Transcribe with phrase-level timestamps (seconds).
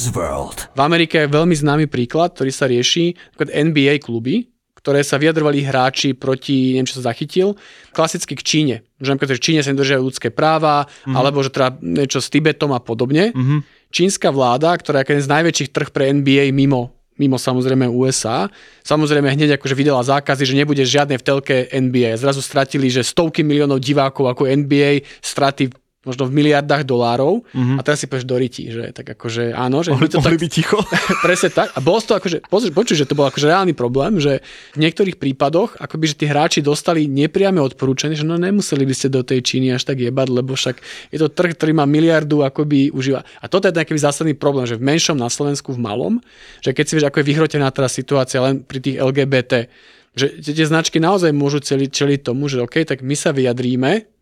[0.00, 0.72] Buzzworld.
[0.72, 4.48] V Amerike je veľmi známy príklad, ktorý sa rieši, NBA kluby,
[4.80, 7.52] ktoré sa vyjadrovali hráči proti, neviem, čo sa zachytil,
[7.92, 8.76] klasicky k Číne.
[8.96, 11.12] Že napríklad, že Číne sa nedržiajú ľudské práva, mm-hmm.
[11.12, 13.36] alebo že teda niečo s Tibetom a podobne.
[13.36, 13.60] Mm-hmm.
[13.92, 18.48] Čínska vláda, ktorá je jeden z najväčších trh pre NBA mimo mimo samozrejme USA.
[18.80, 22.16] Samozrejme hneď akože vydala zákazy, že nebude žiadne v telke NBA.
[22.16, 25.68] Zrazu stratili, že stovky miliónov divákov ako NBA, straty
[26.00, 27.76] možno v miliardách dolárov mm-hmm.
[27.76, 30.44] a teraz si povieš do ryti, že tak akože áno, že mohli, to mohli tak,
[30.48, 30.78] byť ticho.
[31.26, 31.76] presne tak.
[31.76, 34.40] A bolo to akože, počuj, že to bol akože reálny problém, že
[34.72, 39.12] v niektorých prípadoch akoby, že tí hráči dostali nepriame odporúčanie, že no nemuseli by ste
[39.12, 40.80] do tej Číny až tak jebať, lebo však
[41.12, 43.20] je to trh, ktorý má miliardu akoby užíva.
[43.44, 46.16] A toto je taký zásadný problém, že v menšom na Slovensku v malom,
[46.64, 49.68] že keď si vieš, ako je vyhrotená teraz situácia len pri tých LGBT,
[50.16, 54.19] že tie značky naozaj môžu čeliť tomu, že OK, tak my sa vyjadríme,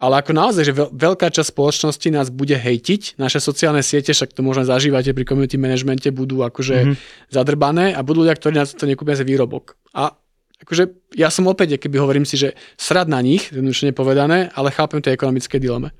[0.00, 4.40] ale ako naozaj, že veľká časť spoločnosti nás bude hejtiť, naše sociálne siete, však to
[4.40, 7.28] možno zažívate pri community managemente, budú akože mm-hmm.
[7.28, 9.76] zadrbané a budú ľudia, ktorí na to nekúpia za výrobok.
[9.92, 10.16] A
[10.64, 15.04] akože ja som opäť, keby hovorím si, že srad na nich, jednoducho nepovedané, ale chápem
[15.04, 15.92] tie ekonomické dileme.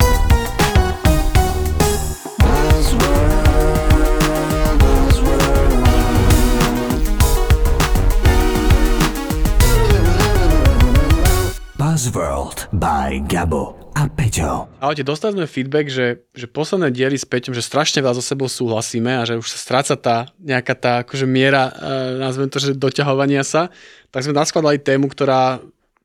[11.76, 14.70] Buzzworld by Gabo a Peťo.
[14.78, 18.46] Ahojte, dostali sme feedback, že, že posledné diely s Peťom, že strašne veľa so sebou
[18.46, 22.78] súhlasíme a že už sa stráca tá nejaká tá akože miera, e, nazvem to, že
[22.78, 23.68] doťahovania sa,
[24.14, 25.60] tak sme naskladali tému, ktorá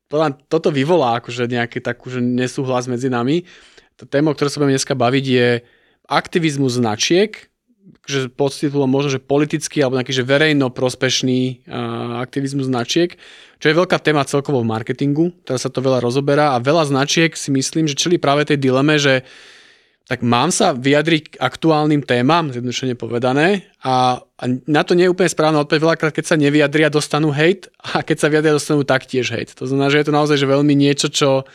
[0.10, 3.46] podľa toto vyvolá akože nejaký takú, že nesúhlas medzi nami.
[3.98, 5.48] Tá téma, o ktorej sa budeme dneska baviť, je
[6.06, 7.50] aktivizmus značiek,
[8.06, 13.18] že pod titulom možno, že politický alebo nejaký že verejno prospešný uh, aktivizmus značiek,
[13.58, 17.34] čo je veľká téma celkovo v marketingu, teraz sa to veľa rozoberá a veľa značiek
[17.34, 19.26] si myslím, že čili práve tej dileme, že
[20.06, 25.14] tak mám sa vyjadriť k aktuálnym témam, zjednodušene povedané, a, a na to nie je
[25.18, 25.82] úplne správna odpoveď.
[25.82, 29.58] Veľakrát, keď sa nevyjadria, dostanú hate a keď sa vyjadria, dostanú taktiež hate.
[29.58, 31.50] To znamená, že je to naozaj že veľmi niečo, čo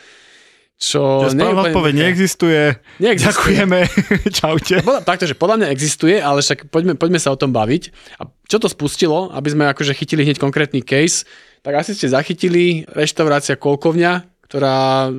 [0.81, 1.21] čo...
[1.21, 2.81] Ja správna odpoveď neexistuje.
[2.97, 3.53] neexistuje.
[3.61, 3.79] Ďakujeme.
[4.41, 4.75] Čaute.
[4.81, 7.93] Podľa, takto, že podľa mňa existuje, ale však poďme, poďme sa o tom baviť.
[8.17, 11.29] A čo to spustilo, aby sme akože chytili hneď konkrétny case,
[11.61, 15.13] tak asi ste zachytili reštaurácia Kolkovňa, ktorá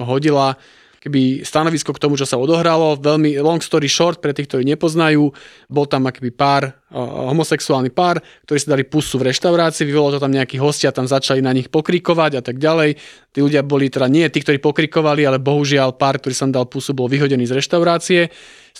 [0.00, 0.56] hodila
[1.02, 2.94] keby stanovisko k tomu, čo sa odohralo.
[2.94, 5.34] Veľmi long story short, pre tých, ktorí nepoznajú,
[5.66, 10.30] bol tam akýby pár, homosexuálny pár, ktorí si dali pusu v reštaurácii, vyvolalo to tam
[10.30, 12.94] nejakí hostia, tam začali na nich pokrikovať a tak ďalej.
[13.34, 16.94] Tí ľudia boli teda nie tí, ktorí pokrikovali, ale bohužiaľ pár, ktorý som dal pusu,
[16.94, 18.30] bol vyhodený z reštaurácie.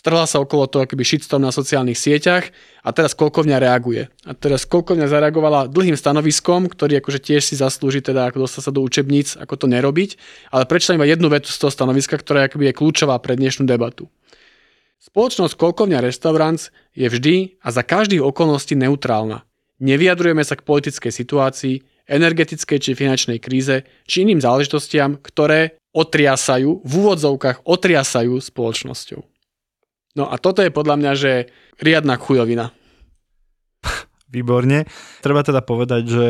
[0.02, 2.50] Strhla sa okolo toho akýby shitstorm na sociálnych sieťach
[2.82, 4.10] a teraz Kolkovňa reaguje.
[4.26, 8.74] A teraz Kolkovňa zareagovala dlhým stanoviskom, ktorý akože tiež si zaslúži teda ako dostať sa
[8.74, 10.18] do učebníc, ako to nerobiť,
[10.50, 14.10] ale prečítam iba jednu vetu z toho stanoviska, ktorá akoby je kľúčová pre dnešnú debatu.
[14.98, 19.46] Spoločnosť Kolkovňa Restaurants je vždy a za každých okolností neutrálna.
[19.78, 21.78] Nevyjadrujeme sa k politickej situácii,
[22.10, 29.31] energetickej či finančnej kríze, či iným záležitostiam, ktoré otriasajú, v úvodzovkách otriasajú spoločnosťou.
[30.12, 31.32] No a toto je podľa mňa, že
[31.80, 32.72] riadna chujovina.
[34.32, 34.88] Výborne.
[35.20, 36.26] Treba teda povedať, že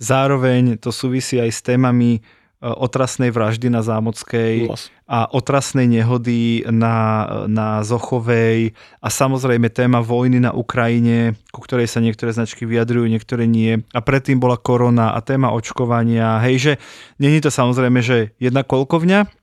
[0.00, 2.20] zároveň to súvisí aj s témami e,
[2.64, 4.72] otrasnej vraždy na Zámockej
[5.04, 12.04] a otrasnej nehody na, na Zochovej a samozrejme téma vojny na Ukrajine, ku ktorej sa
[12.04, 13.84] niektoré značky vyjadrujú, niektoré nie.
[13.92, 16.40] A predtým bola korona a téma očkovania.
[16.44, 16.72] Hej, že
[17.20, 19.39] není to samozrejme, že jedna kolkovňa,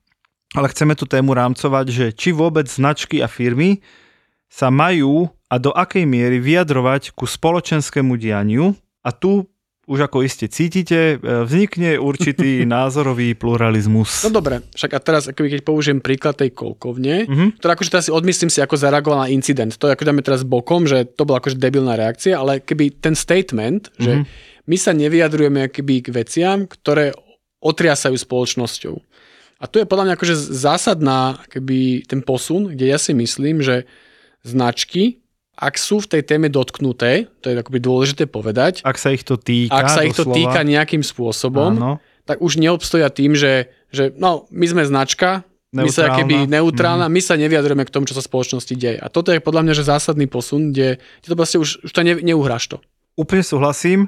[0.58, 3.86] ale chceme tú tému rámcovať, že či vôbec značky a firmy
[4.50, 8.74] sa majú a do akej miery vyjadrovať ku spoločenskému dianiu
[9.06, 9.46] a tu
[9.88, 14.28] už ako iste cítite, e, vznikne určitý názorový pluralizmus.
[14.28, 17.50] No dobre, však a teraz keď použijem príklad tej kolkovne, uh-huh.
[17.56, 19.72] ktorá akože teraz si odmyslím si, ako zareagovala na incident.
[19.80, 23.88] To ako dáme teraz bokom, že to bola akože debilná reakcia, ale keby ten statement,
[23.96, 24.04] uh-huh.
[24.04, 24.24] že mhm.
[24.68, 27.16] my sa nevyjadrujeme keby k veciam, ktoré
[27.64, 28.96] otriasajú spoločnosťou.
[29.58, 31.20] A tu je podľa mňa akože zásadná
[31.50, 33.90] keby ten posun, kde ja si myslím, že
[34.42, 35.20] značky
[35.58, 39.42] ak sú v tej téme dotknuté, to je akoby dôležité povedať, Ak sa ich to
[39.42, 41.92] týka, ak sa ich to doslova, týka nejakým spôsobom, Áno.
[42.30, 45.42] tak už neobstoja tým, že, že no, my sme značka,
[45.74, 46.18] my sa Neutrálna.
[46.22, 47.14] keby neutrálna, Mhm.
[47.18, 49.02] my sa nevyjadrujeme k tomu, čo sa v spoločnosti deje.
[49.02, 52.06] A toto je podľa mňa že zásadný posun, kde, kde to proste už, už to
[52.06, 52.78] ne, neuhráš to.
[53.18, 54.00] Úplne súhlasím.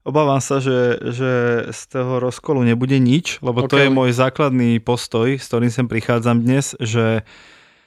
[0.00, 1.32] Obávam sa, že, že
[1.68, 3.84] z toho rozkolu nebude nič, lebo to Ok.
[3.84, 7.20] je môj základný postoj, s ktorým sem prichádzam dnes, že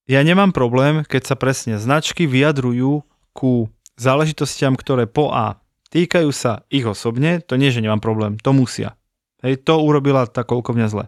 [0.06, 3.02] ja nemám problém, keď sa presne značky vyjadrujú
[3.34, 5.58] ku záležitostiam, ktoré po A
[5.90, 8.94] týkajú sa ich osobne, to nie, že nemám problém, to musia.
[9.42, 11.06] Hej, to urobila tá koľkovňa zle.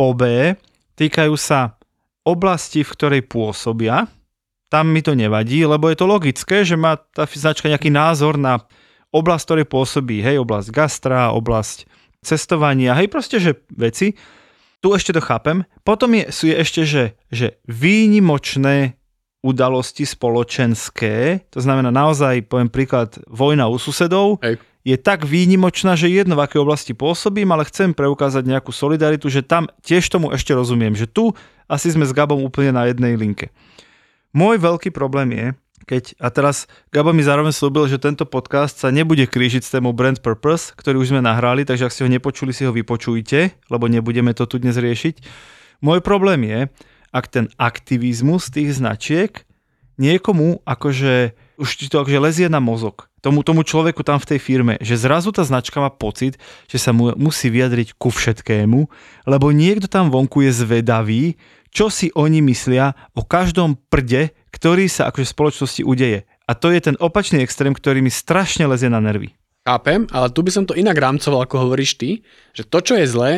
[0.00, 0.54] Po B
[0.96, 1.76] týkajú sa
[2.24, 4.08] oblasti, v ktorej pôsobia,
[4.68, 8.64] tam mi to nevadí, lebo je to logické, že má tá značka nejaký názor na
[9.14, 11.88] oblasť, ktorej pôsobí, hej, oblasť gastra, oblasť
[12.20, 14.18] cestovania, hej, proste, že veci.
[14.78, 15.66] Tu ešte to chápem.
[15.82, 18.98] Potom je, sú je ešte, že, že výnimočné
[19.42, 24.58] udalosti spoločenské, to znamená naozaj, poviem príklad, vojna u susedov, Hej.
[24.82, 29.46] je tak výnimočná, že jedno v akej oblasti pôsobím, ale chcem preukázať nejakú solidaritu, že
[29.46, 31.30] tam tiež tomu ešte rozumiem, že tu
[31.70, 33.54] asi sme s Gabom úplne na jednej linke.
[34.34, 35.46] Môj veľký problém je,
[35.86, 39.94] keď, a teraz Gabo mi zároveň slúbil, že tento podcast sa nebude krížiť s témou
[39.94, 43.84] Brand Purpose, ktorý už sme nahrali, takže ak ste ho nepočuli, si ho vypočujte, lebo
[43.86, 45.22] nebudeme to tu dnes riešiť.
[45.84, 46.60] Môj problém je,
[47.14, 49.46] ak ten aktivizmus tých značiek
[49.98, 53.10] niekomu akože už ti to akože lezie na mozog.
[53.18, 56.38] Tomu, tomu človeku tam v tej firme, že zrazu tá značka má pocit,
[56.70, 58.86] že sa mu musí vyjadriť ku všetkému,
[59.26, 61.34] lebo niekto tam vonku je zvedavý,
[61.74, 66.24] čo si oni myslia o každom prde, ktorý sa akože v spoločnosti udeje.
[66.48, 69.36] A to je ten opačný extrém, ktorý mi strašne lezie na nervy.
[69.68, 72.24] Chápem, ale tu by som to inak rámcoval, ako hovoríš ty,
[72.56, 73.32] že to, čo je zlé,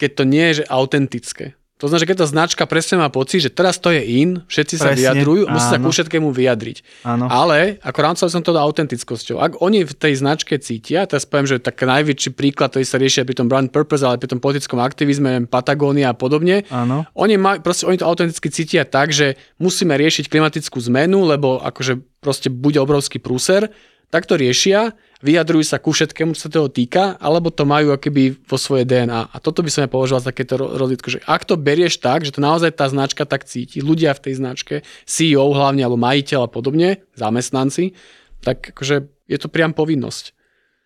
[0.00, 1.52] keď to nie je že autentické.
[1.76, 4.80] To znamená, že keď tá značka presne má pocit, že teraz to je in, všetci
[4.80, 5.84] sa Presne, vyjadrujú, musí sa áno.
[5.84, 7.04] ku všetkému vyjadriť.
[7.04, 7.28] Áno.
[7.28, 9.36] Ale ako rámcoval som to autentickosťou.
[9.36, 13.28] Ak oni v tej značke cítia, teraz poviem, že tak najväčší príklad, ktorý sa riešia
[13.28, 17.04] pri tom brand purpose, ale pri tom politickom aktivizme, Patagónia a podobne, Áno.
[17.12, 22.00] oni, maj, proste, oni to autenticky cítia tak, že musíme riešiť klimatickú zmenu, lebo akože
[22.24, 23.68] proste bude obrovský prúser,
[24.10, 24.94] tak to riešia,
[25.24, 29.32] vyjadrujú sa ku všetkému, čo sa toho týka, alebo to majú akoby vo svoje DNA.
[29.32, 32.22] A toto by som ja považoval za takéto ro- rozlitko, že ak to berieš tak,
[32.22, 34.74] že to naozaj tá značka tak cíti, ľudia v tej značke,
[35.08, 37.96] CEO hlavne, alebo majiteľ a podobne, zamestnanci,
[38.44, 40.36] tak akože je to priam povinnosť.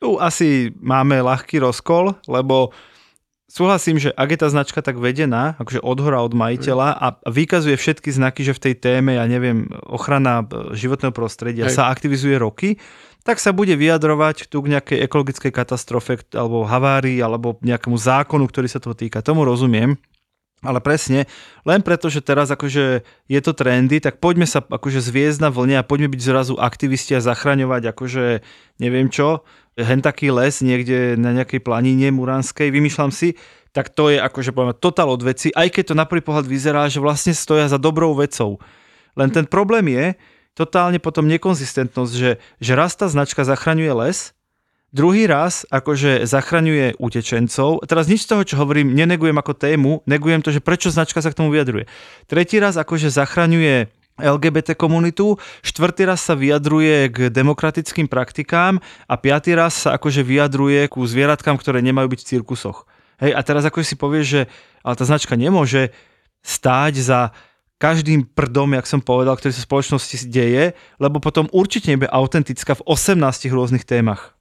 [0.01, 2.73] Tu asi máme ľahký rozkol, lebo
[3.51, 7.75] súhlasím, že ak je tá značka tak vedená, akože od hora od majiteľa a vykazuje
[7.75, 11.77] všetky znaky, že v tej téme, ja neviem, ochrana e, životného prostredia Hej.
[11.77, 12.79] sa aktivizuje roky,
[13.31, 18.67] tak sa bude vyjadrovať tu k nejakej ekologickej katastrofe alebo havárii alebo nejakému zákonu, ktorý
[18.67, 19.23] sa toho týka.
[19.23, 19.95] Tomu rozumiem.
[20.67, 21.31] Ale presne,
[21.63, 25.79] len preto, že teraz akože je to trendy, tak poďme sa akože zviezť na vlne
[25.79, 28.45] a poďme byť zrazu aktivisti a zachraňovať akože
[28.83, 29.47] neviem čo,
[29.79, 33.41] hen taký les niekde na nejakej planine Muránskej, vymýšľam si,
[33.73, 36.93] tak to je akože poviem, totál od veci, aj keď to na prvý pohľad vyzerá,
[36.93, 38.61] že vlastne stoja za dobrou vecou.
[39.17, 40.07] Len ten problém je
[40.59, 44.35] totálne potom nekonzistentnosť, že, že raz tá značka zachraňuje les,
[44.91, 47.87] Druhý raz akože zachraňuje utečencov.
[47.87, 51.31] Teraz nič z toho, čo hovorím, nenegujem ako tému, negujem to, že prečo značka sa
[51.31, 51.87] k tomu vyjadruje.
[52.27, 53.87] Tretí raz akože zachraňuje
[54.19, 60.91] LGBT komunitu, štvrtý raz sa vyjadruje k demokratickým praktikám a piatý raz sa akože vyjadruje
[60.91, 62.91] ku zvieratkám, ktoré nemajú byť v cirkusoch.
[63.23, 64.43] Hej, a teraz ako si povieš, že
[64.83, 65.95] ale tá značka nemôže
[66.43, 67.21] stáť za
[67.81, 70.65] každým prdom, jak som povedal, ktorý sa v spoločnosti deje,
[70.99, 73.17] lebo potom určite nebude autentická v 18
[73.49, 74.37] rôznych témach.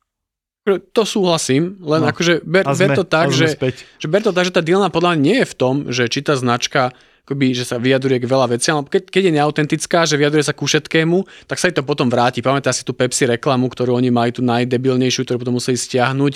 [0.67, 2.11] To súhlasím, len No.
[2.11, 3.75] akože ber, A ber sme- to tak, sme že, späť.
[3.97, 6.19] že ber to tak, že tá dilema podľa mňa nie je v tom, že či
[6.21, 6.93] tá značka
[7.29, 10.57] akoby, že sa vyjadruje k veľa veciam, lebo keď, keď je neautentická, že vyjadruje sa
[10.57, 12.41] ku všetkému, tak sa jej to potom vráti.
[12.41, 16.33] Pamätá si tú Pepsi reklamu, ktorú oni mali tú najdebilnejšiu, ktorú potom museli stiahnuť,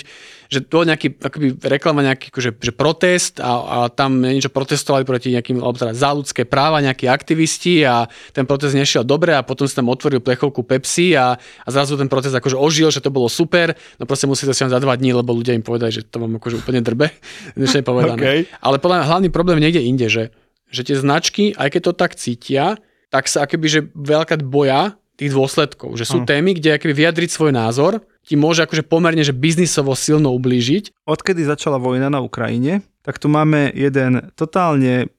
[0.54, 5.34] že to nejaký akoby, reklama, nejaký akože, že protest a, a tam niečo protestovali proti
[5.34, 9.66] nejakým, alebo teda za ľudské práva, nejakí aktivisti a ten protest nešiel dobre a potom
[9.66, 13.26] si tam otvoril plechovku Pepsi a, a zrazu ten protest akože ožil, že to bolo
[13.26, 16.22] super, no proste museli to stiahnuť za dva dní, lebo ľudia im povedali, že to
[16.22, 17.10] vám akože úplne drbe,
[17.58, 18.22] než povedané.
[18.22, 18.40] Okay.
[18.62, 20.30] Ale podľa mňa hlavný problém niekde inde, že,
[20.74, 22.74] že tie značky, aj keď to tak cítia,
[23.14, 25.94] tak sa akoby, že veľká boja tých dôsledkov.
[25.94, 26.26] Že sú Áno.
[26.26, 31.04] témy, kde akoby vyjadriť svoj názor ti môže akože pomerne, že biznisovo silno ublížiť.
[31.04, 35.12] Odkedy začala vojna na Ukrajine, tak tu máme jeden totálne,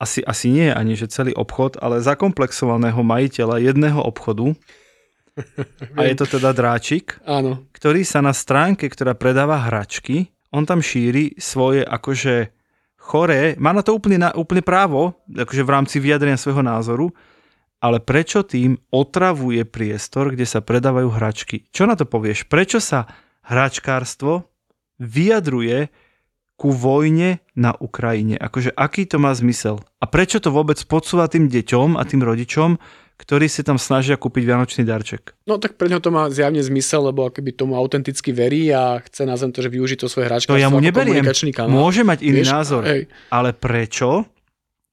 [0.00, 4.56] asi, asi nie ani že celý obchod, ale zakomplexovaného majiteľa jedného obchodu,
[5.92, 7.68] a je to teda Dráčik, Áno.
[7.76, 12.55] ktorý sa na stránke, ktorá predáva hračky, on tam šíri svoje akože
[13.06, 17.14] choré, má na to úplne, na, úplne právo, akože v rámci vyjadrenia svojho názoru,
[17.78, 21.70] ale prečo tým otravuje priestor, kde sa predávajú hračky?
[21.70, 22.50] Čo na to povieš?
[22.50, 23.06] Prečo sa
[23.46, 24.50] hračkárstvo
[24.98, 25.86] vyjadruje
[26.58, 28.34] ku vojne na Ukrajine?
[28.40, 29.78] Akože aký to má zmysel?
[30.02, 32.80] A prečo to vôbec podsúva tým deťom a tým rodičom,
[33.16, 35.32] ktorí si tam snažia kúpiť vianočný darček.
[35.48, 39.24] No tak pre ňo to má zjavne zmysel, lebo akoby tomu autenticky verí a chce
[39.24, 40.52] na zem to, že využiť to svoje hračky.
[40.52, 41.24] To ja mu neberiem.
[41.72, 42.82] Môže mať iný Vieš, názor.
[42.84, 43.08] Hej.
[43.32, 44.28] Ale prečo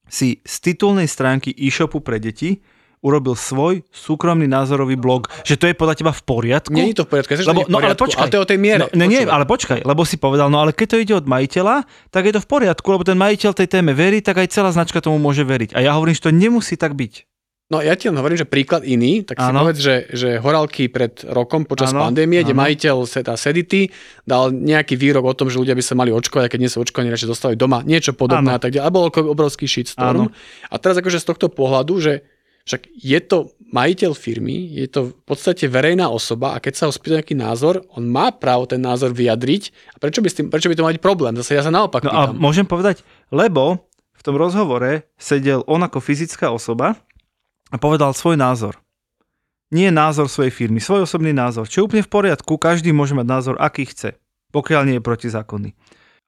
[0.08, 2.60] si z titulnej stránky e-shopu pre deti
[3.04, 6.72] urobil svoj súkromný názorový blog, že to je podľa teba v poriadku?
[6.72, 8.20] Nie je to v poriadku, lebo, v poriadku, no ale počkaj.
[8.24, 8.80] Ale to je o tej miere.
[8.80, 11.84] No, ne, nie, ale počkaj, lebo si povedal, no ale keď to ide od majiteľa,
[12.08, 15.04] tak je to v poriadku, lebo ten majiteľ tej téme verí, tak aj celá značka
[15.04, 15.76] tomu môže veriť.
[15.76, 17.28] A ja hovorím, že to nemusí tak byť.
[17.72, 19.64] No ja ti len hovorím, že príklad iný, tak si ano.
[19.64, 22.04] povedz, že, že horálky pred rokom počas ano.
[22.04, 22.52] pandémie, ano.
[22.52, 23.88] kde majiteľ Seta Sedity
[24.28, 26.84] dal nejaký výrok o tom, že ľudia by sa mali očkovať a keď nie sú
[26.84, 28.58] očkovaní, radšej dostali doma niečo podobné ano.
[28.58, 28.84] a tak ďalej.
[28.84, 30.28] A bol obrovský shitstorm.
[30.28, 30.36] Ano.
[30.68, 32.12] A teraz akože z tohto pohľadu, že
[32.68, 36.92] však je to majiteľ firmy, je to v podstate verejná osoba a keď sa ho
[36.92, 39.96] spýta nejaký názor, on má právo ten názor vyjadriť.
[39.96, 41.32] A prečo by, s tým, prečo by to mať problém?
[41.40, 42.32] Zase ja sa naopak no pýtam.
[42.32, 46.96] A môžem povedať, lebo v tom rozhovore sedel on ako fyzická osoba
[47.70, 48.80] a povedal svoj názor.
[49.72, 53.26] Nie názor svojej firmy, svoj osobný názor, čo je úplne v poriadku, každý môže mať
[53.26, 54.20] názor, aký chce,
[54.54, 55.70] pokiaľ nie je protizákonný.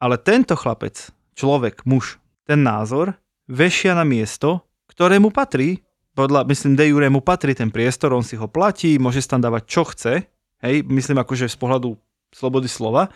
[0.00, 3.14] Ale tento chlapec, človek, muž, ten názor
[3.46, 8.24] vešia na miesto, ktoré mu patrí, podľa, myslím, de jure mu patrí ten priestor, on
[8.24, 10.24] si ho platí, môže tam dávať čo chce,
[10.64, 11.92] hej, myslím akože z pohľadu
[12.32, 13.12] slobody slova,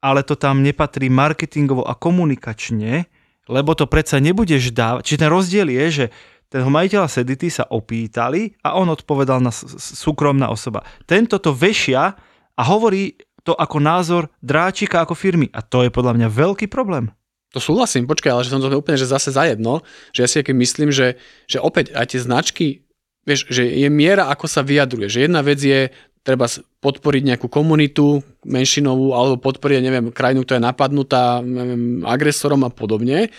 [0.00, 3.04] ale to tam nepatrí marketingovo a komunikačne,
[3.46, 5.02] lebo to predsa nebudeš dávať.
[5.06, 6.06] Čiže ten rozdiel je, že
[6.46, 10.86] ten majiteľa Sedity sa opýtali a on odpovedal na súkromná osoba.
[11.02, 12.14] Tento to vešia
[12.54, 15.46] a hovorí to ako názor dráčika ako firmy.
[15.54, 17.10] A to je podľa mňa veľký problém.
[17.54, 20.90] To súhlasím, počkaj, ale že som to úplne že zase zajedno, že ja si myslím,
[20.90, 22.66] že, že opäť aj tie značky,
[23.22, 25.06] vieš, že je miera, ako sa vyjadruje.
[25.06, 25.94] Že jedna vec je,
[26.26, 26.50] treba
[26.82, 33.30] podporiť nejakú komunitu menšinovú alebo podporiť, neviem, krajinu, ktorá je napadnutá neviem, agresorom a podobne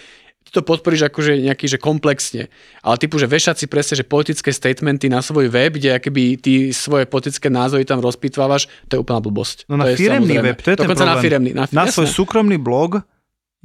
[0.48, 2.48] ty to podporíš akože nejaký, že komplexne.
[2.80, 6.72] Ale typu, že vešať si presne, že politické statementy na svoj web, kde akoby ty
[6.72, 9.68] svoje politické názory tam rozpitvávaš, to je úplná blbosť.
[9.68, 11.12] No na to firemný web, to je ten problém.
[11.12, 11.52] na firemný.
[11.52, 13.04] Na, na svoj súkromný blog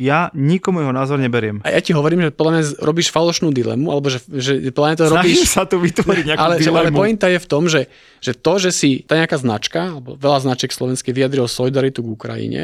[0.00, 1.60] ja nikomu jeho názor neberiem.
[1.62, 4.96] A ja ti hovorím, že podľa mňa robíš falošnú dilemu, alebo že, že podľa mňa
[4.98, 5.36] to robíš...
[5.36, 6.76] Snažím sa tu vytvoriť nejakú ale, dilemu.
[6.80, 7.92] Ale pointa je v tom, že,
[8.24, 12.62] že to, že si tá nejaká značka, alebo veľa značiek slovenských vyjadrilo solidaritu k Ukrajine,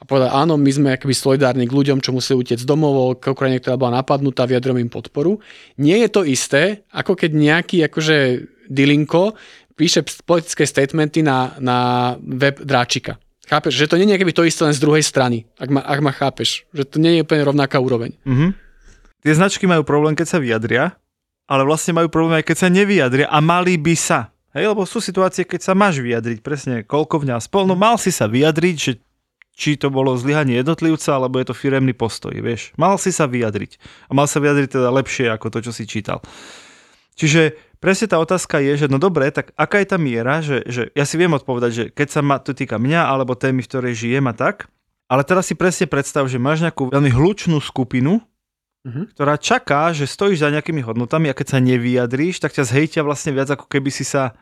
[0.00, 3.60] a povedať, áno, my sme akoby solidárni k ľuďom, čo museli utiecť domov, k Ukrajine,
[3.60, 5.36] ktorá bola napadnutá, vyjadrujem im podporu.
[5.76, 8.16] Nie je to isté, ako keď nejaký akože
[8.72, 9.36] dilinko
[9.76, 11.78] píše politické statementy na, na
[12.20, 13.20] web dráčika.
[13.44, 16.00] Chápeš, že to nie je nejaké to isté len z druhej strany, ak ma, ak
[16.00, 16.64] ma chápeš.
[16.72, 18.16] Že to nie je úplne rovnaká úroveň.
[18.24, 18.50] Mm-hmm.
[19.20, 20.96] Tie značky majú problém, keď sa vyjadria,
[21.50, 24.32] ale vlastne majú problém aj keď sa nevyjadria a mali by sa.
[24.54, 28.14] Hej, lebo sú situácie, keď sa máš vyjadriť, presne koľko v spol, no mal si
[28.14, 28.92] sa vyjadriť, že
[29.60, 32.72] či to bolo zlyhanie jednotlivca, alebo je to firemný postoj, vieš.
[32.80, 33.76] Mal si sa vyjadriť.
[34.08, 36.24] A mal sa vyjadriť teda lepšie ako to, čo si čítal.
[37.12, 40.88] Čiže presne tá otázka je, že no dobre, tak aká je tá miera, že, že
[40.96, 44.00] ja si viem odpovedať, že keď sa ma to týka mňa, alebo témy, v ktorej
[44.00, 44.72] žijem a tak,
[45.12, 48.24] ale teraz si presne predstav, že máš nejakú veľmi hlučnú skupinu,
[48.88, 49.12] mm-hmm.
[49.12, 53.36] ktorá čaká, že stojíš za nejakými hodnotami a keď sa nevyjadríš, tak ťa zhejtia vlastne
[53.36, 54.32] viac, ako keby si sa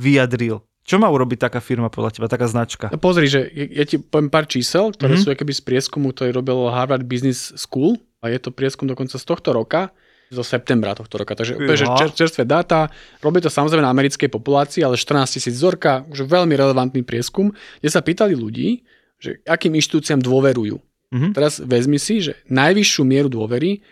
[0.00, 0.64] vyjadril.
[0.82, 2.90] Čo má urobiť taká firma podľa teba, taká značka?
[2.90, 5.30] No pozri, že ja ti poviem pár čísel, ktoré mm-hmm.
[5.30, 9.22] sú akoby z prieskumu, ktorý robil Harvard Business School a je to prieskum dokonca z
[9.22, 9.94] tohto roka,
[10.32, 11.36] zo septembra tohto roka.
[11.36, 12.88] Takže úplne, že čer, čerstvé dáta.
[13.20, 17.90] Robí to samozrejme na americkej populácii, ale 14 tisíc vzorka, už veľmi relevantný prieskum, kde
[17.92, 18.82] sa pýtali ľudí,
[19.20, 20.80] že akým inštitúciám dôverujú.
[21.12, 21.32] Mm-hmm.
[21.36, 23.84] Teraz vezmi si, že najvyššiu mieru dôvery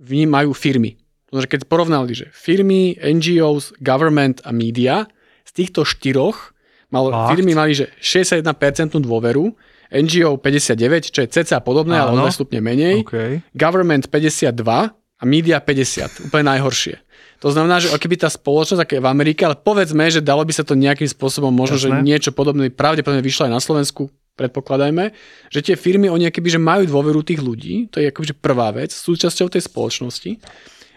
[0.00, 0.96] v ní majú firmy.
[1.30, 5.04] Keď porovnali, že firmy, NGOs, government a media,
[5.44, 6.56] z týchto štyroch
[6.88, 9.54] mal, firmy mali že 61% dôveru,
[9.94, 12.18] NGO 59, čo je cca podobné, Áno.
[12.18, 13.44] ale stupne menej, okay.
[13.54, 14.56] government 52
[14.90, 16.98] a media 50, úplne najhoršie.
[17.44, 20.52] To znamená, že keby tá spoločnosť, aké je v Amerike, ale povedzme, že dalo by
[20.56, 22.00] sa to nejakým spôsobom, možno, Jasné.
[22.00, 25.14] že niečo podobné pravdepodobne vyšlo aj na Slovensku, predpokladajme,
[25.52, 28.90] že tie firmy, oni akoby, že majú dôveru tých ľudí, to je akoby prvá vec,
[28.90, 30.30] súčasťou tej spoločnosti.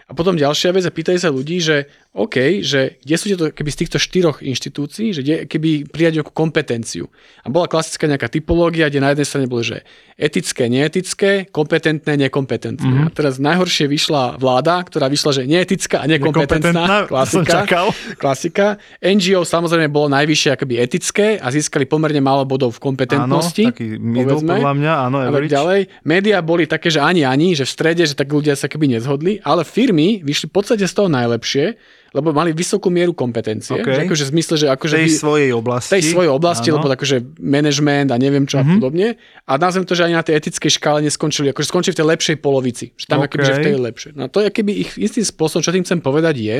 [0.08, 1.84] A potom ďalšia vec, a pýtajú sa ľudí, že
[2.16, 6.32] OK, že kde sú tieto, keby z týchto štyroch inštitúcií, že kde, keby prijať nejakú
[6.32, 7.12] kompetenciu.
[7.44, 9.84] A bola klasická nejaká typológia, kde na jednej strane bolo, že
[10.16, 12.88] etické, neetické, kompetentné, nekompetentné.
[12.88, 13.06] Mm-hmm.
[13.06, 17.04] A teraz najhoršie vyšla vláda, ktorá vyšla, že neetická a nekompetentná.
[17.04, 17.68] Klasika.
[18.24, 18.66] klasika.
[19.04, 23.68] NGO samozrejme bolo najvyššie akoby etické a získali pomerne málo bodov v kompetentnosti.
[23.68, 25.80] Áno, taký middle, podľa mňa, áno, ďalej.
[26.08, 29.44] Média boli také, že ani ani, že v strede, že tak ľudia sa keby nezhodli,
[29.44, 31.74] ale firmy firmy vyšli v podstate z toho najlepšie,
[32.08, 33.76] lebo mali vysokú mieru kompetencie.
[33.76, 33.84] OK.
[33.84, 35.90] Že akože v zmysle, že akože tej vy- svojej oblasti.
[35.92, 36.74] tej svojej oblasti, Áno.
[36.78, 38.62] lebo akože management a neviem čo Mhm.
[38.62, 39.06] a podobne.
[39.44, 42.36] A nazvem to, že ani na tej etickej škále neskončili, akože skončili v tej lepšej
[42.38, 42.86] polovici.
[42.94, 43.26] Že tam OK.
[43.28, 44.10] akoby, že v tej lepšej.
[44.14, 46.58] No to je keby ich istým spôsobom, čo tým chcem povedať je,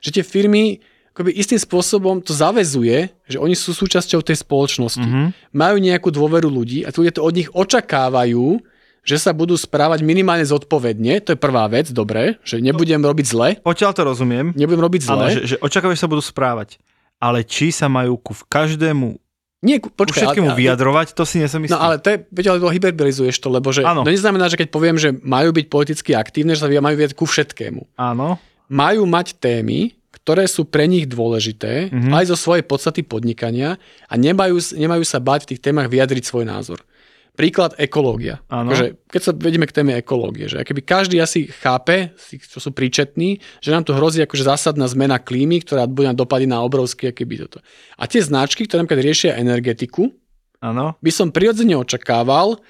[0.00, 5.02] že tie firmy akoby istým spôsobom to zavezuje, že oni sú súčasťou tej spoločnosti.
[5.02, 5.52] Mhm.
[5.52, 8.62] Majú nejakú dôveru ľudí a tí ľudia to od nich očakávajú,
[9.10, 11.18] že sa budú správať minimálne zodpovedne.
[11.20, 14.54] To je prvá vec, dobre, že nebudem robiť zle, Potiaľ to rozumiem.
[14.54, 15.14] nebudem robiť zle.
[15.18, 16.78] Áno, že, že očakávajú, že sa budú správať.
[17.18, 19.18] Ale či sa majú ku každému,
[19.60, 21.74] Nie, počkaj, všetkému ale- vyjadrovať, to si nesom istý.
[21.74, 24.00] No ale to je, veď, ale to hyperbolizuješ to, lebo že, Áno.
[24.00, 27.28] to neznamená, že keď poviem, že majú byť politicky aktívne, že sa majú viesť ku
[27.28, 27.92] všetkému.
[27.94, 28.40] Áno.
[28.66, 31.92] Majú mať témy, ktoré sú pre nich dôležité, Mhm.
[31.92, 32.16] mm-hmm.
[32.16, 33.76] aj zo svojej podstaty podnikania
[34.06, 36.80] a nemajú, nemajú sa bať v tých témach vyjadriť svoj názor.
[37.38, 38.42] Príklad ekológia.
[38.50, 38.74] Áno.
[38.74, 43.38] Akože, keď sa vedeme k téme ekológie, že keby každý asi chápe, čo sú príčetní,
[43.62, 47.46] že nám tu hrozí akože zásadná zmena klímy, ktorá bude mať dopady na obrovské keby
[47.46, 47.62] toto.
[47.96, 50.10] A tie značky, ktoré napríklad riešia energetiku,
[50.60, 50.98] Áno.
[51.00, 52.60] by som prirodzene očakával,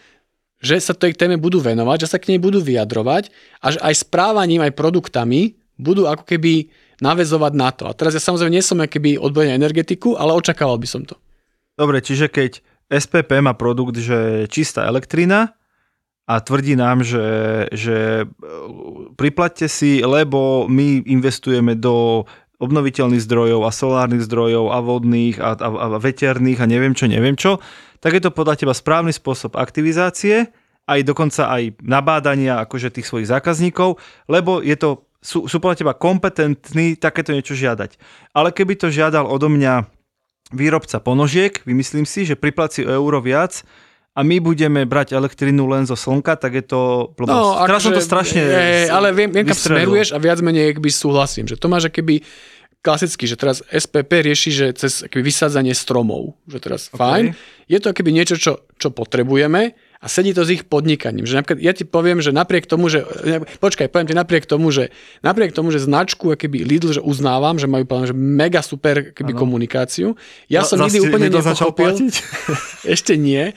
[0.61, 3.33] že sa tej téme budú venovať, že sa k nej budú vyjadrovať
[3.65, 6.69] a že aj správaním, aj produktami budú ako keby
[7.01, 7.89] navezovať na to.
[7.89, 11.17] A teraz ja samozrejme nie som keby odborný na energetiku, ale očakával by som to.
[11.81, 12.61] Dobre, čiže keď
[12.91, 15.55] SPP má produkt, že čistá elektrina
[16.27, 17.27] a tvrdí nám, že,
[17.71, 18.25] že e,
[19.15, 22.27] priplatte si, lebo my investujeme do
[22.61, 27.35] obnoviteľných zdrojov a solárnych zdrojov a vodných a, a, a veterných a neviem čo, neviem
[27.35, 27.63] čo,
[28.03, 30.53] tak je to podľa teba správny spôsob aktivizácie,
[30.85, 33.97] aj dokonca aj nabádania akože tých svojich zákazníkov,
[34.29, 37.97] lebo je to, sú, sú podľa teba kompetentní takéto niečo žiadať.
[38.35, 39.89] Ale keby to žiadal odo mňa
[40.51, 43.63] výrobca ponožiek, vymyslím si, že pripláci o euro viac
[44.15, 47.67] a my budeme brať elektrinu len zo slnka, tak je to blbosť.
[47.71, 50.91] Teraz som to strašne No, Je, ale viem, viem kam smeruješ a viac menej keby
[50.91, 52.27] súhlasím, že to máš keby
[52.81, 56.99] klasicky, že teraz SPP rieši, že cez keby vysádzanie stromov, že teraz okay.
[56.99, 57.25] fajn.
[57.71, 61.29] Je to keby niečo, čo, čo potrebujeme a sedí to s ich podnikaním.
[61.29, 63.05] Že napríklad ja ti poviem, že napriek tomu, že
[63.61, 64.89] počkaj, poviem ti napriek tomu, že
[65.21, 69.37] napriek tomu, že značku keby Lidl, že uznávam, že majú poviem, že mega super keby
[69.37, 70.17] komunikáciu.
[70.49, 71.93] Ja som No, nikdy zase úplne nepochopil.
[72.97, 73.53] Ešte nie,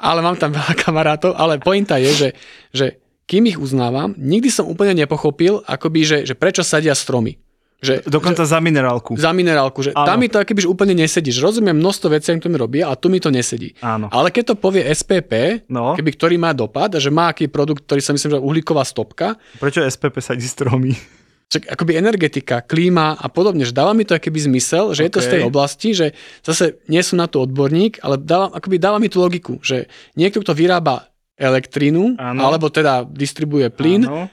[0.00, 2.28] ale mám tam veľa kamarátov, ale pointa je, že,
[2.72, 2.86] že
[3.28, 7.36] kým ich uznávam, nikdy som úplne nepochopil, akoby, že, že prečo sadia stromy.
[7.84, 9.12] Že, Dokonca za minerálku.
[9.14, 10.08] že, za minerálku, že Áno.
[10.08, 11.28] tam mi to akoby, že úplne nesedí.
[11.28, 13.76] Že rozumiem množstvo vecí, ktoré mi robia, a tu mi to nesedí.
[13.78, 14.08] Áno.
[14.08, 15.92] Ale keď to povie SPP, No.
[15.92, 19.84] keby, ktorý má dopad, že má aký produkt, ktorý sa myslím, že uhlíková stopka, Prečo
[19.84, 20.96] SPP sadí stromy?
[21.44, 25.20] Čak, akoby energetika, klíma a podobne, že dáva mi to akýby zmysel, že je to
[25.20, 29.06] z tej oblasti, že zase nie som na to odborník, ale dáva, akoby dáva mi
[29.06, 32.40] tú logiku, že niekto, kto vyrába elektrínu, Áno.
[32.40, 34.30] alebo teda distribuje plyn, Áno.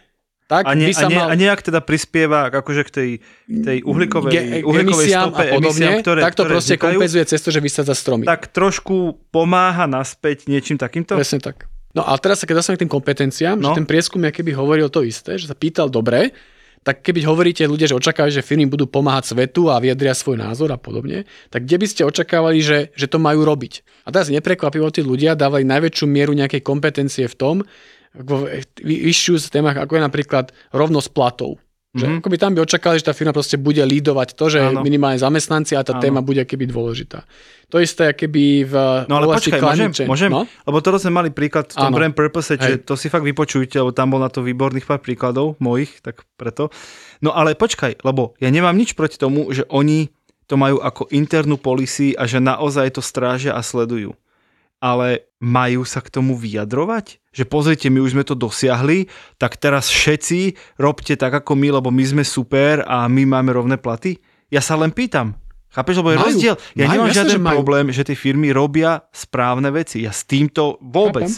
[0.51, 3.09] Tak A, nie, by sa a, nie, mal a nejak teda prispieva akože k tej,
[3.47, 6.91] tej uhlíkovej, ge- uhlíkovej emisiám stope, a podobne, emisiám, ktoré, tak to ktoré proste vznikajú,
[6.99, 8.25] kompenzuje cez to, že vysádza stromy.
[8.27, 8.95] tak trošku
[9.31, 11.15] pomáha naspäť niečím takýmto?
[11.15, 11.71] Presne tak.
[11.95, 13.71] No a teraz sa keď dostaneme k tým kompetenciám, no.
[13.71, 16.35] Že ten prieskum je keby hovoril to isté, že sa pýtal dobre,
[16.81, 20.73] tak keby hovoríte ľudia, že očakávajú, že firmy budú pomáhať svetu a vyjadria svoj názor
[20.73, 24.03] a podobne, tak kde by ste očakávali, že, že to majú robiť?
[24.03, 27.55] A teraz neprekvapivo tí ľudia dávali najväčšiu mieru nejakej kompetencie v tom,
[28.11, 28.47] vo
[28.83, 31.61] vyššiu z témach, ako je napríklad rovnosť platov.
[31.91, 31.99] Že Mhm.
[32.07, 32.19] mm-hmm.
[32.23, 34.79] akoby tam by očakali, že tá firma proste bude lídovať to, že Áno.
[34.79, 35.99] minimálne zamestnanci a tá Áno.
[35.99, 37.27] téma bude keby dôležitá.
[37.67, 38.73] To isté, keby v
[39.11, 40.31] No ale počkaj, môžem, môžem?
[40.31, 40.47] No?
[40.63, 41.95] Lebo toto sme mali príklad v tom Áno.
[41.99, 45.59] brand purpose, že to si fakt vypočujte, lebo tam bol na to výborných pár príkladov
[45.59, 46.71] mojich, tak preto.
[47.19, 50.07] No ale počkaj, lebo ja nemám nič proti tomu, že oni
[50.47, 54.15] to majú ako internú policy a že naozaj to strážia a sledujú.
[54.81, 57.21] Ale majú sa k tomu vyjadrovať?
[57.31, 59.05] Že pozrite, my už sme to dosiahli,
[59.37, 63.77] tak teraz všetci robte tak ako my, lebo my sme super a my máme rovné
[63.77, 64.17] platy?
[64.49, 65.37] Ja sa len pýtam.
[65.71, 66.27] Chápeš, lebo je Majú.
[66.27, 66.55] rozdiel.
[66.75, 67.55] Ja Majú, nemám jasné, žiaden že majú.
[67.55, 70.03] problém, že tie firmy robia správne veci.
[70.03, 71.31] Ja s týmto vôbec.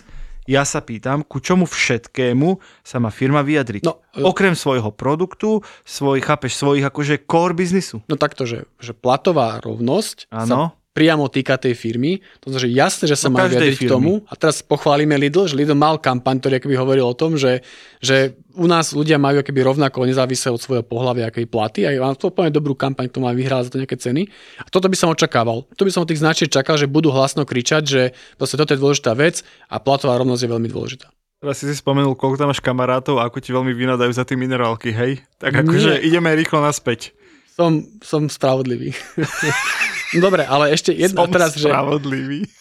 [0.43, 3.87] Ja sa pýtam, ku čomu všetkému sa má firma vyjadriť.
[3.87, 8.03] No, e- Okrem svojho produktu, svoj, chápeš, svojich akože core biznisu.
[8.11, 10.61] No takto, že, že platová rovnosť sa Áno.
[10.93, 12.21] Priamo týka tej firmy.
[12.45, 14.21] To znamená, že jasné, že sa No má vyjadriť k tomu.
[14.29, 17.65] A teraz pochválime Lidl, že Lidl mal kampaň, ktorý akoby hovoril o tom, že,
[17.97, 21.89] že u nás ľudia majú akoby rovnako nezávisle od svojho pohľavia akoby platy.
[21.89, 24.29] A mám to úplne dobrú kampaň, ktorú má vyhrala za to nejaké ceny.
[24.61, 25.65] A toto by som očakával.
[25.65, 28.01] To by som od tých značiek čakal, že budú hlasno kričať, že
[28.37, 29.41] proste toto je dôležitá vec
[29.73, 31.09] a platová rovnosť je veľmi dôležitá.
[31.43, 34.39] Teraz si si spomenul, koľko tam máš kamarátov a ako ti veľmi vynadajú za tie
[34.39, 35.19] minerálky, hej?
[35.43, 37.11] Tak akože ideme rýchlo naspäť.
[37.51, 38.95] Som, som spravodlivý.
[40.13, 41.69] No Dobre, ale ešte jedna Som teraz, že...
[41.69, 42.45] spravodlivý.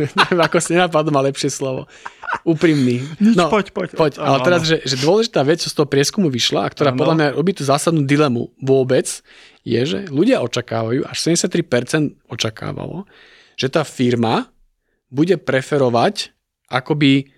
[0.00, 1.84] Neviem, ako si nenapadlo ma lepšie slovo.
[2.46, 3.04] úprimný.
[3.20, 3.88] No, poď, poď.
[3.98, 4.12] poď.
[4.22, 7.00] Ale Áno, teraz, že, že dôležitá vec, čo z toho prieskumu vyšla, a ktorá Áno.
[7.00, 9.06] podľa mňa robí tú zásadnú dilemu vôbec,
[9.66, 13.04] je, že ľudia očakávajú, až 73% očakávalo,
[13.60, 14.48] že tá firma
[15.12, 16.32] bude preferovať
[16.70, 17.28] akoby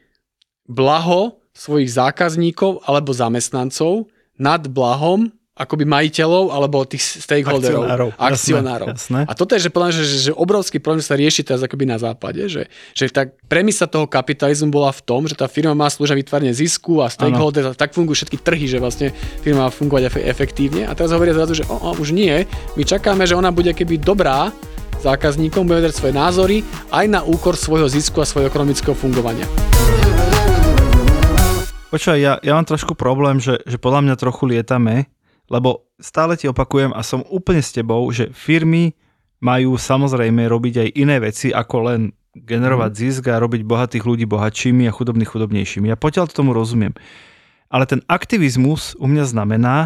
[0.68, 8.08] blaho svojich zákazníkov alebo zamestnancov nad blahom akoby majiteľov alebo tých stakeholderov, Akcionárov.
[8.12, 8.88] Jasné, akcionárov.
[8.92, 9.20] jasné.
[9.26, 12.42] A toto je, že podľa že, že, obrovský problém sa rieši teraz akoby na západe,
[12.50, 16.52] že, že tá premisa toho kapitalizmu bola v tom, že tá firma má slúžiť vytvárne
[16.52, 20.90] zisku a stakeholder, a tak fungujú všetky trhy, že vlastne firma má fungovať efe- efektívne.
[20.90, 22.44] A teraz hovoria zrazu, že o, o, už nie,
[22.74, 24.50] my čakáme, že ona bude keby dobrá
[25.02, 26.56] zákazníkom, bude vedieť svoje názory
[26.94, 29.44] aj na úkor svojho zisku a svojho ekonomického fungovania.
[31.92, 35.12] Počúvaj, ja, ja mám trošku problém, že, že podľa mňa trochu lietame,
[35.50, 38.94] lebo stále ti opakujem a som úplne s tebou, že firmy
[39.42, 42.00] majú samozrejme robiť aj iné veci, ako len
[42.32, 45.90] generovať zisk a robiť bohatých ľudí bohatšími a chudobných chudobnejšími.
[45.90, 46.96] Ja potiaľ tomu rozumiem.
[47.68, 49.76] Ale ten aktivizmus u mňa znamená,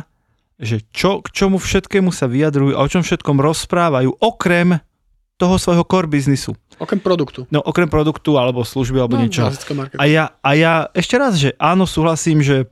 [0.57, 4.81] že čo, k čomu všetkému sa vyjadrujú a o čom všetkom rozprávajú, okrem
[5.37, 6.57] toho svojho core biznisu.
[6.81, 7.45] Okrem produktu.
[7.53, 9.45] No okrem produktu alebo služby alebo No, niečo.
[10.01, 12.69] A ja, a ja ešte raz, že áno, súhlasím, že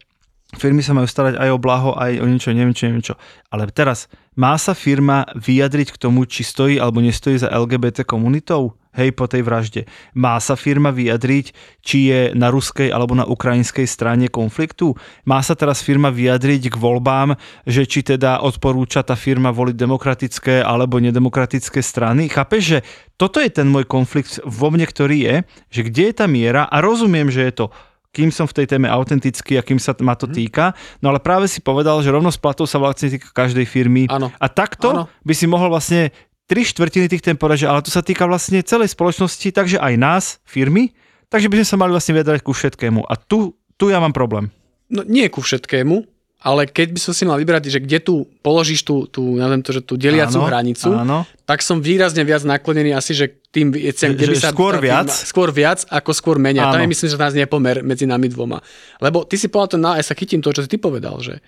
[0.56, 3.14] firmy sa majú starať aj o blaho, aj o niečo, neviem čo, neviem čo.
[3.50, 8.74] Ale teraz, má sa firma vyjadriť k tomu, či stojí alebo nestojí za LGBT komunitou?
[8.94, 9.90] Hej, po tej vražde.
[10.14, 11.50] Má sa firma vyjadriť,
[11.82, 14.94] či je na ruskej alebo na ukrajinskej strane konfliktu?
[15.26, 17.34] Má sa teraz firma vyjadriť k voľbám,
[17.66, 22.30] že či teda odporúča tá firma voliť demokratické alebo nedemokratické strany?
[22.30, 22.78] Chápeš, že
[23.18, 25.34] toto je ten môj konflikt vo mne, ktorý je,
[25.74, 27.66] že kde je tá miera a rozumiem, že je to
[28.14, 30.20] kým som v tej téme autentický a kým sa ma Mhm.
[30.22, 30.70] to týka.
[31.02, 34.06] No ale práve si povedal, že rovnosť platov sa vlastne týka každej firmy.
[34.06, 34.30] Áno.
[34.30, 35.02] A takto Áno.
[35.20, 36.14] by si mohol vlastne
[36.46, 39.94] tri štvrtiny tých tém povedať, že ale to sa týka vlastne celej spoločnosti, takže aj
[39.96, 40.94] nás, firmy,
[41.26, 43.02] takže by sme sa mali vlastne vyjadrať ku všetkému.
[43.02, 44.52] A tu, tu ja mám problém.
[44.86, 46.04] No nie ku všetkému,
[46.44, 49.72] ale keď by som si mal vybrať, že kde tu položíš tú, tú, nazvem to,
[49.72, 51.24] že tú deliacu Áno, hranicu, áno.
[51.48, 54.50] tak som výrazne viac naklonený asi, že tým veciam, kde by sa...
[54.50, 55.08] skôr tá viac?
[55.14, 56.66] skôr viac ako skôr menej.
[56.66, 56.90] A Tam Áno.
[56.90, 58.58] je myslím, že nás nepomer medzi nami dvoma.
[58.98, 61.38] Lebo ty si povedal to, na, ja sa chytím toho, čo si ty povedal, že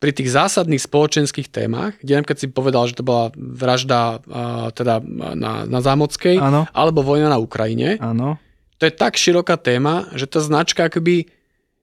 [0.00, 5.04] pri tých zásadných spoločenských témach, kde napríklad si povedal, že to bola vražda a, teda
[5.36, 6.64] na, na Zámockej, Áno.
[6.72, 8.40] alebo vojna na Ukrajine, Áno.
[8.80, 11.28] to je tak široká téma, že tá značka akoby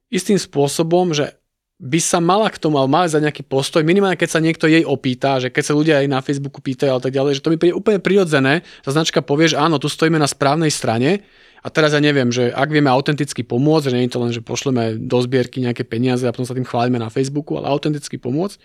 [0.09, 1.37] istým spôsobom, že
[1.77, 4.81] by sa mala k tomu, ale mala za nejaký postoj, minimálne keď sa niekto jej
[4.81, 7.61] opýta, že keď sa ľudia aj na Facebooku pýtajú a tak ďalej, že to mi
[7.61, 11.21] príde úplne prirodzené, tá značka povie, že áno, tu stojíme na správnej strane
[11.61, 14.41] a teraz ja neviem, že ak vieme autenticky pomôcť, že nie je to len, že
[14.41, 18.57] pošleme do zbierky nejaké peniaze a potom sa tým chválime na Facebooku, ale autenticky pomôcť,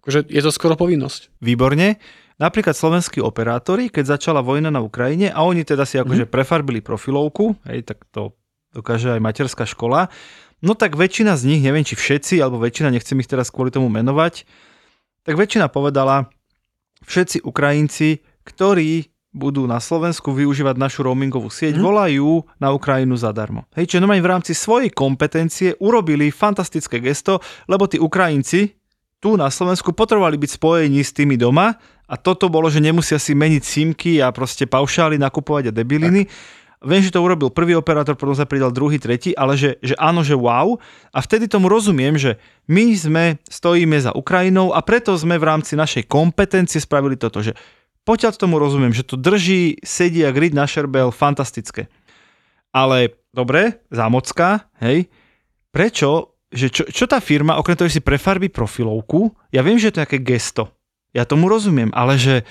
[0.00, 1.36] akože je to skoro povinnosť.
[1.44, 2.00] Výborne.
[2.36, 7.56] Napríklad slovenskí operátori, keď začala vojna na Ukrajine a oni teda si akože prefarbili profilovku,
[7.68, 8.36] hej, tak to
[8.76, 10.12] dokáže aj materská škola,
[10.60, 13.92] no tak väčšina z nich, neviem či všetci, alebo väčšina, nechcem ich teraz kvôli tomu
[13.92, 14.44] menovať,
[15.26, 16.30] tak väčšina povedala,
[17.04, 23.68] všetci Ukrajinci, ktorí budú na Slovensku využívať našu roamingovú sieť, volajú na Ukrajinu zadarmo.
[23.76, 28.72] Hej, čiže normálne v rámci svojej kompetencie urobili fantastické gesto, lebo tí Ukrajinci
[29.20, 31.76] tu na Slovensku potrebovali byť spojení s tými doma
[32.08, 36.24] a toto bolo, že nemusia si meniť simky a proste paušály nakupovať a debiliny.
[36.84, 40.20] Viem, že to urobil prvý operátor, potom sa pridal druhý, tretí, ale že, že áno,
[40.20, 40.76] že wow.
[41.08, 42.36] A vtedy tomu rozumiem, že
[42.68, 47.56] my sme, stojíme za Ukrajinou a preto sme v rámci našej kompetencie spravili toto, že
[48.04, 51.88] poťaľ tomu rozumiem, že to drží, sedí a grid na šerbel, fantastické.
[52.70, 55.08] Ale dobre, zámocka, hej,
[55.72, 59.90] prečo, že čo, čo tá firma, okrem toho, že si prefarbí profilovku, ja viem, že
[59.90, 60.70] to je nejaké gesto,
[61.16, 62.44] ja tomu rozumiem, ale že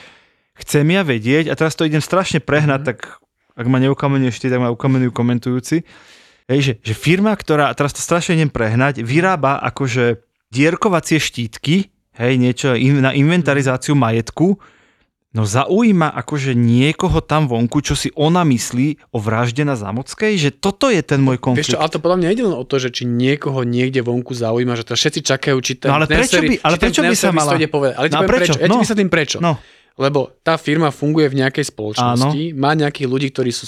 [0.59, 2.91] chcem ja vedieť, a teraz to idem strašne prehnať, mm-hmm.
[2.91, 3.23] tak
[3.55, 5.87] ak ma neukamenuješ ty, tak ma ukamenujú komentujúci,
[6.45, 12.33] hej, že, že firma, ktorá, teraz to strašne idem prehnať, vyrába akože dierkovacie štítky, hej,
[12.35, 14.59] niečo in, na inventarizáciu majetku,
[15.31, 20.49] no zaujíma akože niekoho tam vonku, čo si ona myslí o vražde na Zamockej, že
[20.49, 21.67] toto je ten môj konflikt.
[21.67, 24.31] Vieš čo, ale to podľa mňa nejde len o to, že či niekoho niekde vonku
[24.31, 27.31] zaujíma, že to všetci čakajú, či ten No ale prečo by- ale prečo by sa
[27.31, 27.95] mala- povedať.
[27.97, 28.55] Ale No prečo?
[28.55, 28.55] prečo.
[28.55, 28.79] Ja ti No.
[28.79, 29.37] vysvetlím prečo.
[29.39, 29.51] No,
[29.95, 33.63] Lebo tá firma funguje v nejakej spoločnosti, má nejakých ľudí, ktorí sú,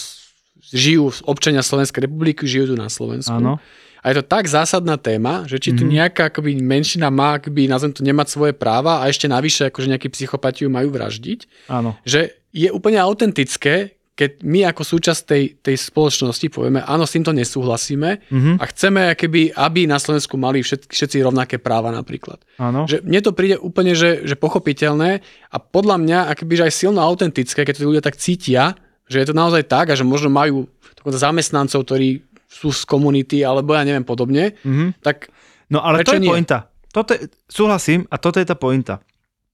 [0.62, 3.32] žijú, občania Slovenskej republiky, žijú tu na Slovensku.
[3.34, 3.60] áno.
[3.98, 5.92] A je to tak zásadná téma, že či tu Mhm.
[5.92, 10.08] nejaká akoby menšina má, akoby, nazvem to, nemať svoje práva a ešte navyše akože nejakí
[10.08, 11.98] psychopatiu majú vraždiť, Áno.
[12.08, 17.30] že je úplne autentické, keď my ako súčasť tej, tej spoločnosti povieme, áno, s týmto
[17.32, 18.52] nesúhlasíme Mhm.
[18.58, 22.42] a chceme, akoby, aby na Slovensku mali všetci, všetci rovnaké práva napríklad.
[22.58, 22.84] Áno.
[22.84, 27.00] Že mne to príde úplne, že, že pochopiteľné a podľa mňa akoby, že aj silno
[27.00, 28.74] autentické, keď to ľudia tak cítia,
[29.06, 30.66] že je to naozaj tak a že možno majú
[31.06, 35.00] zamestnancov, ktorí sú z komunity, alebo ja neviem podobne, Mhm.
[35.00, 35.30] tak
[35.68, 36.32] No ale to je nie?
[36.32, 36.72] pointa.
[36.88, 39.04] Toto je, súhlasím a toto je tá pointa.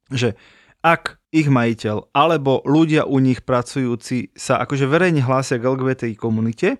[0.07, 0.37] Že
[0.83, 6.77] ak ich majiteľ alebo ľudia u nich pracujúci sa akože verejne hlásia k LGBTI komunite,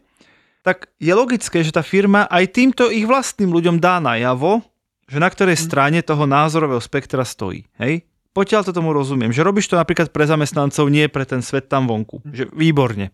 [0.61, 4.63] tak je logické, že tá firma aj týmto ich vlastným ľuďom dá najavo,
[5.07, 7.67] že na ktorej strane toho názorového spektra stojí.
[7.79, 8.07] Hej?
[8.31, 9.29] Potiaľ to tomu rozumiem.
[9.29, 12.23] Že robíš to napríklad pre zamestnancov, nie pre ten svet tam vonku.
[12.25, 13.11] Že výborne.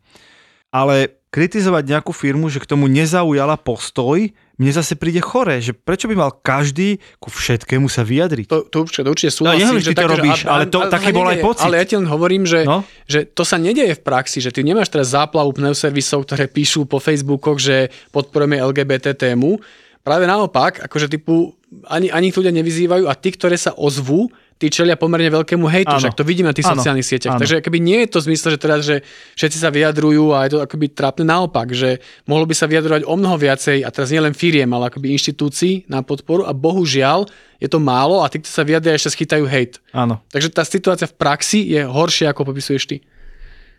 [0.69, 4.17] Ale kritizovať nejakú firmu, že k tomu nezaujala postoj,
[4.55, 8.45] mne zase príde chore, že prečo by mal každý ku všetkému sa vyjadriť.
[8.45, 9.59] to, to, určite, to určite No, súhlasím.
[9.61, 11.63] nehovorím, že ty to také, robíš, ale to- sa taký bol aj pocit.
[11.63, 12.83] Ale ja ti len hovorím, že, No.
[13.05, 16.97] že to sa nedieje v praxi, že ty nemáš teraz záplavu pneuservisov, ktoré píšu po
[16.97, 17.75] Facebookoch, že
[18.09, 19.61] podporujeme LGBT tému.
[20.01, 21.53] Práve naopak, akože typu
[21.85, 24.27] ani, ani ich ľudia nevyzývajú a tí, ktoré sa ozvú,
[24.59, 26.03] tí čelia pomerne veľkému hejtu, Áno.
[26.03, 27.39] však to vidíme na tých sociálnych sieťach.
[27.39, 27.41] Áno.
[27.41, 29.07] Takže akoby nie je to zmysel, že teraz, že
[29.39, 33.15] všetci sa vyjadrujú a je to akoby trápne naopak, že mohlo by sa vyjadrovať o
[33.15, 37.31] mnoho viacej a teraz nielen firiem, ale akoby inštitúcií na podporu a bohužiaľ
[37.63, 39.79] je to málo a tí, ktorí sa vyjadria, ešte schytajú hejt.
[39.95, 40.19] Áno.
[40.27, 42.97] Takže tá situácia v praxi je horšia, ako popisuješ ty.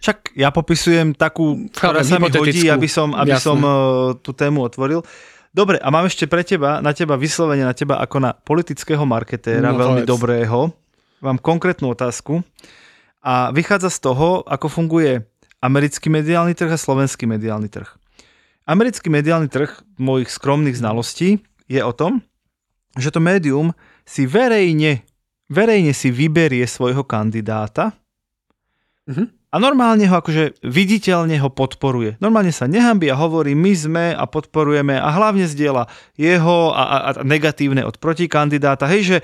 [0.01, 3.45] Však ja popisujem takú, ktorá sa mi hodí, aby som, aby Jasné.
[3.45, 5.05] som uh, tú tému otvoril.
[5.51, 9.71] Dobre, a mám ešte pre teba, na teba vyslovene na teba ako na politického marketéra,
[9.71, 10.09] No, veľmi povedz.
[10.09, 10.59] dobrého.
[11.21, 12.41] Mám konkrétnu otázku
[13.21, 15.27] a vychádza z toho, ako funguje
[15.59, 17.91] americký mediálny trh a slovenský mediálny trh.
[18.65, 22.23] Americký mediálny trh mojich skromných znalostí je o tom,
[22.95, 23.75] že to médium
[24.07, 25.03] si verejne,
[25.47, 27.93] verejne si vyberie svojho kandidáta
[29.05, 29.40] Mhm.
[29.51, 32.23] A normálne ho akože viditeľne ho podporuje.
[32.23, 36.97] Normálne sa nehambí a hovorí, my sme a podporujeme a hlavne zdieľa jeho a, a,
[37.11, 38.87] a negatívne od protikandidáta.
[38.87, 39.17] Hej, že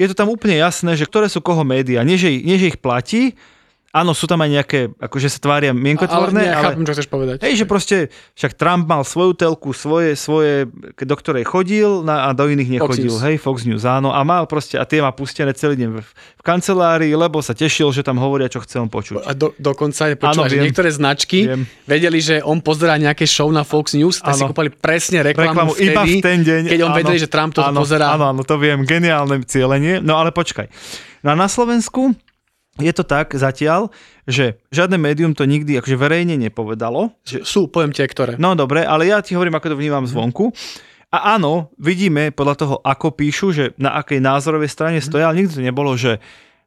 [0.00, 2.00] je to tam úplne jasné, že ktoré sú koho médiá.
[2.00, 3.36] Nie, že, nie, že ich platí,
[3.94, 7.36] áno, sú tam aj nejaké, akože sa tvária mienkotvorné, ale, ale, chápem, čo chceš povedať.
[7.46, 7.96] Hej, že proste,
[8.34, 10.66] však Trump mal svoju telku, svoje, svoje,
[10.98, 13.06] do ktorej chodil na, a do iných nechodil.
[13.06, 13.22] News.
[13.22, 14.10] Hej, Fox News, áno.
[14.10, 17.94] A mal proste, a tie má pustené celý deň v, v kancelárii, lebo sa tešil,
[17.94, 19.22] že tam hovoria, čo chce on počuť.
[19.22, 20.66] A do, dokonca je počúva, Áno, že viem.
[20.66, 21.62] niektoré značky Viem.
[21.86, 25.72] vedeli, že on pozerá nejaké show na Fox News, tak si kúpali presne reklamu, reklamu
[25.78, 26.62] iba v vtedy, ten deň.
[26.66, 28.18] keď on áno, vedeli, že Trump áno, pozerá.
[28.18, 30.02] Áno, áno, to viem, geniálne cieľenie.
[30.02, 30.66] No ale počkaj.
[31.22, 32.12] No a na Slovensku
[32.82, 33.94] je to tak zatiaľ,
[34.26, 37.14] že žiadne médium to nikdy akože verejne nepovedalo.
[37.22, 38.34] Že, Sú, poviem tie, ktoré.
[38.34, 40.50] no dobre, ale ja ti hovorím, ako to vnímam zvonku.
[41.14, 45.54] A áno, vidíme podľa toho, ako píšu, že na akej názorovej strane stoja, ale nikdy
[45.54, 46.18] to nebolo, že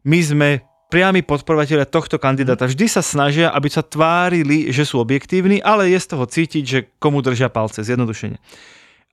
[0.08, 0.50] my sme
[0.88, 2.64] priami podporovateľia tohto kandidáta.
[2.64, 6.80] Vždy sa snažia, aby sa tvárili, že sú objektívni, ale je z toho cítiť, že
[6.96, 8.40] komu držia palce, zjednodušene.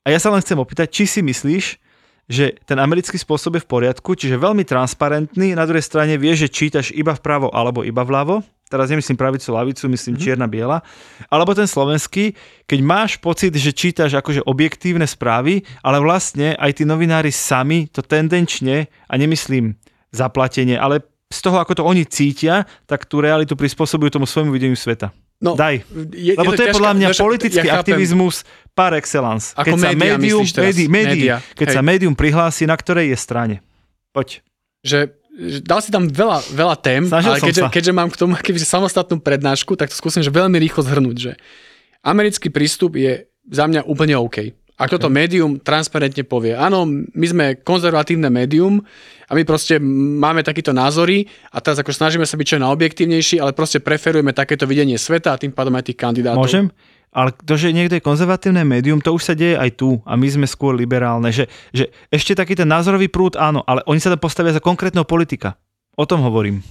[0.07, 1.83] A ja sa len chcem opýtať, či si myslíš,
[2.25, 6.49] že ten americký spôsob je v poriadku, čiže veľmi transparentný, na druhej strane vie, že
[6.49, 10.25] čítaš iba vpravo alebo iba vľavo, teraz nemyslím pravicu, lavicu, myslím mm-hmm.
[10.25, 10.81] čierna, biela,
[11.29, 12.33] alebo ten slovenský,
[12.65, 18.01] keď máš pocit, že čítaš akože objektívne správy, ale vlastne aj tí novinári sami to
[18.01, 19.77] tendenčne, a nemyslím
[20.11, 24.79] zaplatenie, ale z toho, ako to oni cítia, tak tú realitu prispôsobujú tomu svojmu videniu
[24.79, 25.11] sveta.
[25.45, 25.85] No, Daj.
[26.11, 27.83] Je, Lebo to je ťažká- podľa mňa vieš, politický ja chápem.
[27.85, 28.37] aktivizmus
[28.73, 29.53] par excellence.
[29.53, 31.77] Ako keď sa médiá médium, médi, médi, Média, keď hej.
[31.77, 33.57] sa médium prihlási, na ktorej je strane.
[34.11, 34.41] Poď.
[34.81, 37.69] že, že dal si tam veľa, veľa tém, Snažil ale keďže, sa.
[37.69, 41.33] keďže mám k tomu kebyže samostatnú prednášku, tak to skúsim že veľmi rýchlo zhrnúť, že
[42.01, 44.55] americký prístup je za mňa úplne OK.
[44.75, 48.83] Ak toto médium transparentne povie, áno, my sme konzervatívne médium
[49.31, 53.55] a my proste máme takýto názory a teraz ako snažíme sa byť čo najobjektívnejší, ale
[53.55, 56.43] proste preferujeme takéto videnie sveta a tým pádom aj tých kandidátov.
[56.43, 56.75] Môžem?
[57.15, 60.27] Ale to, že niekto je konzervatívne médium, to už sa deje aj tu a my
[60.27, 61.31] sme skôr liberálne.
[61.31, 65.07] Že, že ešte taký ten názorový prúd, áno, ale oni sa tam postavia za konkrétneho
[65.07, 65.55] politika.
[65.95, 66.67] O tom hovorím.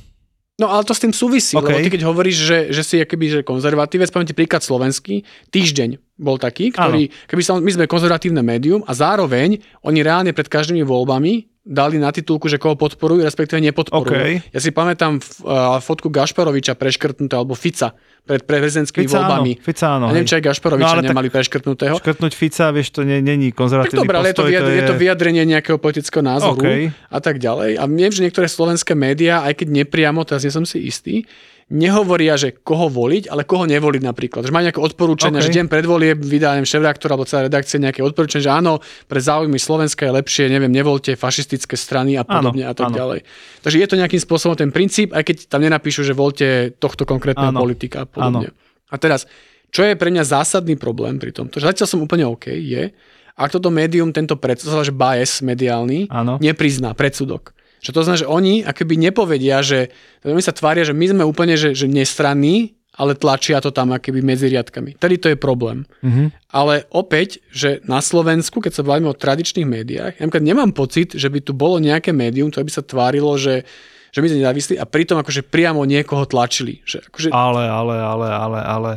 [0.61, 1.65] No ale to s tým súvisí, OK.
[1.65, 1.71] okay.
[1.73, 5.97] lebo ty keď hovoríš, že, že si akoby, že konzervatívec, poviem ti príklad slovenský, týždeň
[6.21, 10.85] bol taký, ktorý, keby sa, my sme konzervatívne médium a zároveň oni reálne pred každými
[10.85, 14.19] voľbami dali na titulku, že koho podporujú, respektíve nepodporujú.
[14.43, 14.51] OK.
[14.51, 19.51] Ja si pamätám uh, fotku Gašparoviča preškrtnuté, alebo Fica pred prezidentskými Fica áno, voľbami.
[19.59, 21.95] Fica áno, a neviem, či aj Gašparoviča No, tak- nemali preškrtnutého.
[21.95, 24.51] Škrtnúť Fica, vieš, to nie- není Tak konzervatívny dobre, ale je to, postoj.
[24.51, 26.67] vyjadr- je to vyjadrenie nejakého politického názoru OK.
[26.91, 27.79] a tak ďalej.
[27.79, 31.23] A viem, že niektoré slovenské médiá, aj keď nepriamo, teraz nie som si istý,
[31.71, 34.43] nehovoria, že koho voliť, ale koho nevoliť napríklad.
[34.43, 35.45] Že majú nejaké odporúčania, OK.
[35.47, 39.55] že deň pred volie vydá neviem, alebo celá redakcia nejaké odporúčania, že áno, pre záujmy
[39.55, 42.97] Slovenska je lepšie, neviem, nevolte fašistické strany a podobne a tak áno.
[42.97, 43.19] ďalej.
[43.63, 47.55] Takže je to nejakým spôsobom ten princíp, aj keď tam nenapíšu, že volte tohto konkrétneho
[47.55, 47.61] Áno.
[47.63, 48.51] politika a podobne.
[48.91, 49.25] A teraz,
[49.73, 52.93] čo je pre mňa zásadný problém pri tomto, že zatiaľ som úplne OK, je,
[53.33, 56.37] ak toto médium, tento predsudok, že bias mediálny, Áno.
[56.37, 57.57] neprizná predsudok.
[57.83, 59.91] Že to znamená, že oni akoby nepovedia, že
[60.23, 64.21] oni sa tvária, že my sme úplne že, že nestranní ale tlačia to tam akoby
[64.21, 65.01] medzi riadkami.
[65.01, 65.89] Tedy to je problém.
[66.05, 66.27] Mm-hmm.
[66.53, 71.25] Ale opäť, že na Slovensku, keď sa bavíme o tradičných médiách, ja nemám pocit, že
[71.25, 73.65] by tu bolo nejaké médium, ktoré by sa tvárilo, že
[74.13, 76.85] že my sme nezávislí a pritom akože priamo niekoho tlačili.
[76.85, 77.29] Že akože...
[77.33, 78.91] Ale, ale, ale, ale, ale.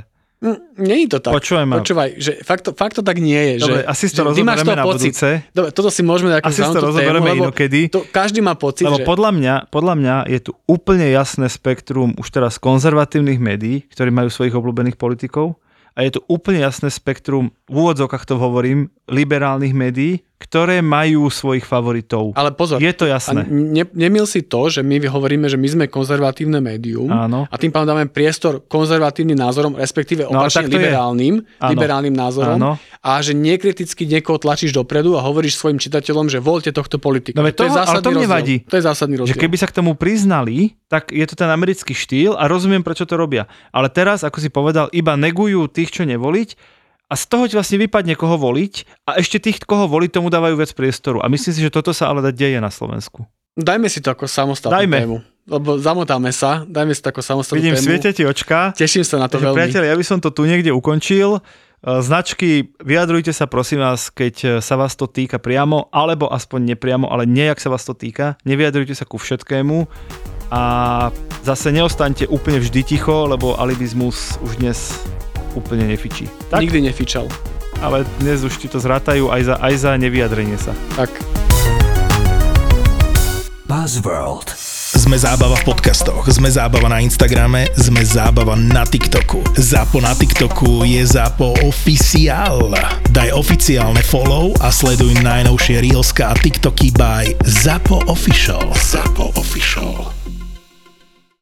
[0.76, 1.32] Není to tak.
[1.64, 1.80] Ma.
[1.80, 3.64] Počúvaj, že fakt to, fakt to tak nie je.
[3.64, 5.16] Dobre, že, asi si to že rozoberieme na pocit.
[5.16, 5.28] budúce.
[5.56, 7.80] Dobre, toto si môžeme dať Asi si to tému, rozoberieme lebo inokedy.
[7.88, 9.08] To, každý má pocit, Lebo že...
[9.08, 14.28] podľa mňa, podľa mňa je tu úplne jasné spektrum už teraz konzervatívnych médií, ktorí majú
[14.28, 15.56] svojich obľúbených politikov
[15.96, 21.64] a je tu úplne jasné spektrum, v úvodzokách to hovorím, liberálnych médií, ktoré majú svojich
[21.64, 22.36] favoritov.
[22.36, 23.48] Ale pozor, Je to jasné.
[23.48, 27.44] Ne, nemil si to, že my hovoríme, že my sme konzervatívne médium Áno.
[27.44, 30.76] a tým pádom dáme priestor konzervatívnym názorom, respektíve No, ale opačne je.
[30.76, 31.70] liberálnym, Áno.
[31.72, 32.72] liberálnym názorom Áno.
[33.00, 37.40] a že nekriticky niekoho tlačíš dopredu a hovoríš svojim čitateľom, že voľte tohto politika.
[37.40, 38.56] No to je toho- ale zásadný to mne vadí.
[38.62, 39.32] To je zásadný rozdiel.
[39.32, 43.08] Že keby sa k tomu priznali, tak je to ten americký štýl a rozumiem, prečo
[43.08, 43.48] to robia.
[43.70, 47.78] Ale teraz, ako si povedal, iba negujú tých, čo nevoliť a z toho ti vlastne
[47.78, 51.22] vypadne, koho voliť a ešte tých, koho voliť, tomu dávajú viac priestoru.
[51.22, 53.22] A myslím si, že toto sa ale deje na Slovensku.
[53.56, 54.98] Dajme si to ako samostatnú Dajme.
[55.00, 55.16] tému.
[55.46, 57.86] Lebo zamotáme sa, dajme si to ako samostatnú Vidím, tému.
[57.86, 58.74] sviete ti očka.
[58.74, 59.56] Teším sa na to Takže veľmi.
[59.56, 61.38] priatelia, ja by som to tu niekde ukončil.
[61.38, 61.40] E,
[62.02, 67.30] Značky, vyjadrujte sa prosím vás, keď sa vás to týka priamo, alebo aspoň nepriamo, ale
[67.30, 68.34] nejak sa vás to týka.
[68.42, 69.86] Nevyjadrujte sa ku všetkému
[70.50, 70.62] a
[71.46, 74.98] zase neostaňte úplne vždy ticho, lebo alibizmus už dnes
[75.56, 76.28] úplne nefičí.
[76.52, 77.26] Tak, Nikdy nefičal.
[77.80, 80.76] ale dnes už ti to zrátajú aj za, aj za nevyjadrenie sa.
[80.94, 81.10] Tak.
[83.66, 84.54] Buzzworld.
[84.96, 89.42] Sme zábava v podcastoch, sme zábava na Instagrame, sme zábava na TikToku.
[89.58, 92.70] Zapo na TikToku je Zapo oficiál.
[93.10, 98.70] Daj oficiálne follow a sleduj najnovšie Reelska a TikToky by Zapo Official.
[98.78, 100.25] Zapo Official.